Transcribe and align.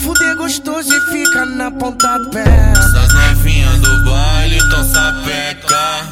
fuder 0.00 0.34
gostoso 0.34 0.94
e 0.94 1.00
fica 1.12 1.44
na 1.44 1.70
ponta 1.70 2.18
do 2.18 2.30
pé. 2.30 2.44
Essas 2.72 3.12
novinhas 3.12 3.78
do 3.80 4.04
baile 4.04 4.58
tão 4.70 4.82
sapeca. 4.84 6.08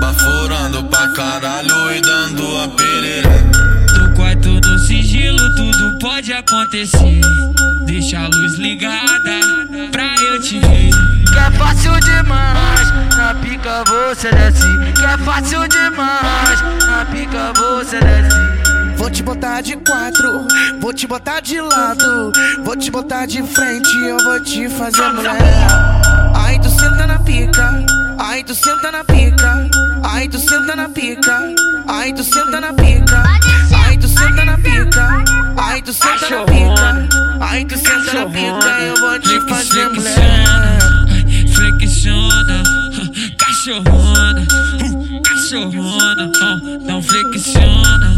Baforando 0.00 0.84
pra 0.84 1.08
caralho 1.08 1.92
e 1.94 2.00
dando 2.00 2.58
a 2.58 2.68
pereira. 2.68 3.30
Do 3.94 4.14
quarto 4.14 4.48
no 4.48 4.78
sigilo, 4.78 5.38
tudo 5.56 5.98
pode 5.98 6.32
acontecer. 6.32 7.20
Deixa 7.86 8.18
a 8.18 8.28
luz 8.28 8.54
ligada 8.58 9.40
pra 9.90 10.14
eu 10.22 10.40
te 10.40 10.58
ver. 10.60 10.90
Que 11.32 11.38
é 11.38 11.50
fácil 11.58 11.98
demais, 12.00 12.90
na 13.16 13.34
pica 13.34 13.84
você 13.84 14.30
desce. 14.30 14.66
Que 14.94 15.04
é 15.04 15.18
fácil 15.18 15.66
demais, 15.68 16.60
na 16.84 17.06
pica 17.06 17.52
você 17.54 17.98
desce. 18.00 18.69
Vou 19.10 19.16
te 19.16 19.22
botar 19.24 19.60
de 19.60 19.76
quatro, 19.76 20.46
vou 20.80 20.92
te 20.94 21.06
botar 21.08 21.40
de 21.40 21.60
lado, 21.60 22.32
vou 22.62 22.76
te 22.76 22.92
botar 22.92 23.26
de 23.26 23.42
frente, 23.42 23.92
eu 24.06 24.16
vou 24.18 24.40
te 24.40 24.68
fazer 24.68 25.12
mulher. 25.12 25.36
Ai, 26.32 26.60
tu 26.60 26.70
senta 26.70 27.08
na 27.08 27.18
pica, 27.18 27.84
ai, 28.20 28.44
tu 28.44 28.54
senta 28.54 28.92
na 28.92 29.02
pica, 29.02 29.68
ai, 30.04 30.28
tu 30.28 30.38
senta 30.38 30.76
na 30.76 30.88
pica, 30.88 31.42
ai, 31.88 32.12
tu 32.12 32.22
senta 32.22 32.60
na 32.60 32.72
pica, 32.72 33.24
ai, 33.74 33.98
tu 33.98 34.06
senta 34.06 34.44
na 34.44 34.56
pica, 34.56 35.24
ai, 35.58 35.82
tu 35.82 35.92
senta 35.92 36.30
na 36.30 36.44
pica, 36.44 37.08
ai, 37.40 37.64
tu 37.64 37.76
senta 37.76 38.14
na 38.14 38.26
pica, 38.26 38.80
eu 38.80 38.96
vou 38.96 39.18
te 39.18 39.40
fazer 39.48 39.88
mulher. 39.88 40.78
Flexiona, 41.52 42.62
cachorrona, 43.36 44.46
uh, 44.80 45.22
cachorrona, 45.22 46.30
uh, 46.30 46.86
não 46.86 47.02
flexiona, 47.02 47.30
flexiona, 47.32 48.09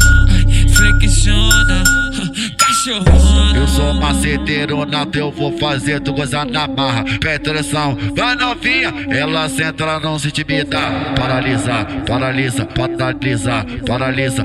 cachorrona. 2.82 3.56
Eu 3.56 3.68
sou 3.68 3.94
maceteiro 3.94 4.84
nato, 4.84 5.16
eu 5.16 5.30
vou 5.30 5.56
fazer 5.58 6.00
tu 6.00 6.12
gozar 6.12 6.46
na 6.46 6.66
marra. 6.66 7.04
Petração, 7.20 7.96
vai 8.16 8.34
novinha, 8.34 8.92
ela 9.10 9.48
senta, 9.48 9.84
ela 9.84 10.00
não 10.00 10.18
se 10.18 10.28
intimida. 10.28 10.78
Paralisa, 11.16 11.86
paralisa, 12.06 12.64
paralisa, 12.66 13.64
paralisa, 13.86 14.44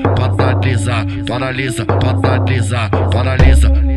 paralisa, 1.26 1.84
paralisa, 1.84 2.90
paralisa. 3.10 3.88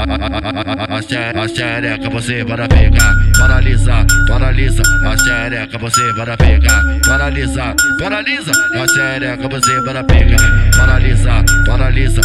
A, 0.00 1.48
xereca 1.48 2.08
você 2.08 2.44
para 2.44 2.66
pegar, 2.68 3.14
paralisa, 3.38 4.06
paralisa, 4.28 4.82
a 5.04 5.16
xereca 5.18 5.78
você 5.78 6.14
para 6.14 6.36
pegar, 6.36 6.82
paralisa, 7.06 7.74
paralisa, 7.98 8.52
a 8.74 8.88
xereca 8.88 9.48
você 9.48 9.82
para 9.82 10.04
pegar, 10.04 10.70
paralisa, 10.76 11.44
paralisa, 11.66 12.20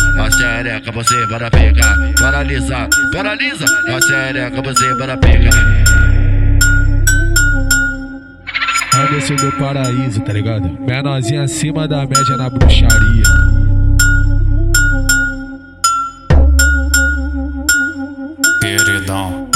xereca 0.66 0.92
você 0.92 1.28
para 1.28 1.52
pegar, 1.52 1.96
paralisa, 2.20 2.90
paralisa, 3.14 3.66
a 3.88 4.02
xereca 4.02 4.62
você 4.64 4.96
para 4.96 5.16
pegar. 5.16 5.52
Anderson 8.96 9.36
do 9.36 9.52
paraíso, 9.60 10.22
tá 10.22 10.34
ligado? 10.34 10.68
Menorzinha 10.82 11.44
acima 11.44 11.88
da 11.88 12.08
média 12.08 12.36
na 12.38 12.50
bruxaria. 12.50 13.24
Queridão. 18.60 19.48